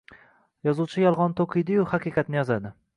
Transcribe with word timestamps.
Yozuvchi 0.69 1.05
yolg’onni 1.05 1.39
to’qiydi-yu, 1.43 1.87
haqiqatni 1.95 2.45
yozadi. 2.45 2.79